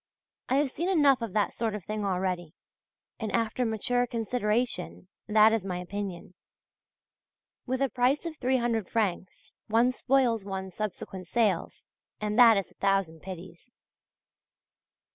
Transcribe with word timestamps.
I 0.49 0.55
have 0.55 0.71
seen 0.71 0.89
enough 0.89 1.21
of 1.21 1.33
that 1.33 1.53
sort 1.53 1.75
of 1.75 1.85
thing 1.85 2.03
already, 2.03 2.55
and 3.19 3.31
after 3.33 3.63
mature 3.65 4.07
consideration 4.07 5.09
that 5.27 5.53
is 5.53 5.63
my 5.63 5.77
opinion. 5.77 6.33
With 7.67 7.83
a 7.83 7.89
price 7.89 8.25
of 8.25 8.35
300 8.37 8.89
francs 8.89 9.53
one 9.67 9.91
spoils 9.91 10.43
one's 10.43 10.73
subsequent 10.73 11.27
sales, 11.27 11.85
and 12.19 12.35
that 12.39 12.57
is 12.57 12.71
a 12.71 12.81
thousand 12.81 13.19
pities. 13.21 13.69